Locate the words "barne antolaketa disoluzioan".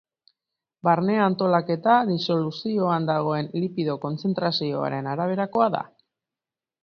0.87-3.05